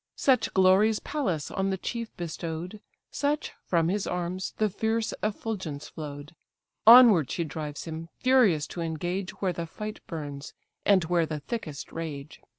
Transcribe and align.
Such 0.17 0.51
glories 0.55 0.97
Pallas 0.99 1.51
on 1.51 1.69
the 1.69 1.77
chief 1.77 2.09
bestow'd, 2.17 2.79
Such, 3.11 3.51
from 3.67 3.87
his 3.87 4.07
arms, 4.07 4.55
the 4.57 4.67
fierce 4.67 5.13
effulgence 5.21 5.89
flow'd: 5.89 6.33
Onward 6.87 7.29
she 7.29 7.43
drives 7.43 7.83
him, 7.83 8.09
furious 8.17 8.65
to 8.69 8.81
engage, 8.81 9.29
Where 9.43 9.53
the 9.53 9.67
fight 9.67 9.99
burns, 10.07 10.55
and 10.87 11.03
where 11.03 11.27
the 11.27 11.39
thickest 11.41 11.91
rage. 11.91 12.41